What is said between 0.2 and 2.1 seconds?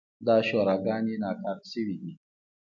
دا شوراګانې ناکاره شوې